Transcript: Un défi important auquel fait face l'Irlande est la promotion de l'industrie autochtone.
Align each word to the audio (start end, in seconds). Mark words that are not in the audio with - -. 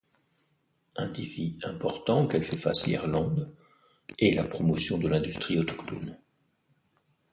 Un 0.95 1.09
défi 1.09 1.55
important 1.61 2.23
auquel 2.23 2.41
fait 2.41 2.57
face 2.57 2.87
l'Irlande 2.87 3.53
est 4.17 4.33
la 4.33 4.45
promotion 4.45 4.97
de 4.97 5.07
l'industrie 5.07 5.59
autochtone. 5.59 6.17